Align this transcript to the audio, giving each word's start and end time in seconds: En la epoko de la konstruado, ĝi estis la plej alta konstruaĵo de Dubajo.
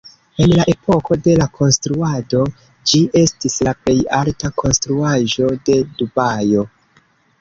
En 0.43 0.51
la 0.59 0.63
epoko 0.71 1.17
de 1.27 1.33
la 1.41 1.47
konstruado, 1.59 2.41
ĝi 2.93 3.01
estis 3.21 3.59
la 3.69 3.75
plej 3.83 3.97
alta 4.21 4.51
konstruaĵo 4.63 5.51
de 5.69 5.77
Dubajo. 6.01 6.65